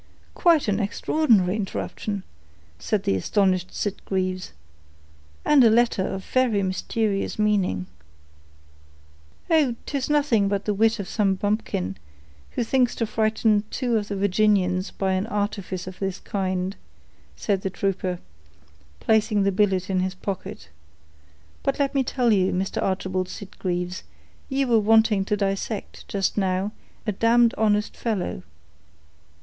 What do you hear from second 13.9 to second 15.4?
of the Virginians by an